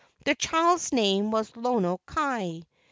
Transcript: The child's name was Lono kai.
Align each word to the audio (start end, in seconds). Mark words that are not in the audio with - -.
The 0.25 0.33
child's 0.33 0.91
name 0.91 1.29
was 1.29 1.55
Lono 1.55 1.99
kai. 2.07 2.63